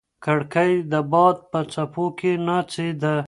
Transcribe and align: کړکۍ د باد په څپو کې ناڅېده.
کړکۍ 0.25 0.73
د 0.91 0.93
باد 1.11 1.37
په 1.51 1.59
څپو 1.71 2.05
کې 2.17 2.31
ناڅېده. 2.47 3.15